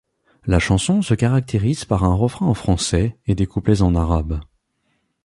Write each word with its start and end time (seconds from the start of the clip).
La 0.47 0.57
chanson 0.57 1.03
se 1.03 1.13
caractérise 1.13 1.85
par 1.85 2.03
un 2.03 2.15
refrain 2.15 2.47
en 2.47 2.55
français 2.55 3.19
et 3.27 3.35
des 3.35 3.45
couplets 3.45 3.83
en 3.83 3.93
arabe. 3.93 4.39